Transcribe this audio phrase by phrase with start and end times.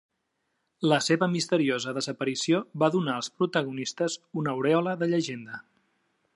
[0.91, 5.65] La seva misteriosa desaparició va donar als protagonistes una aurèola de llegenda.